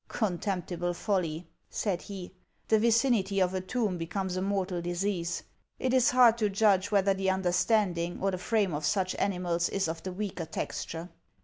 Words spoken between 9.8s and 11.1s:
of the weaker texture.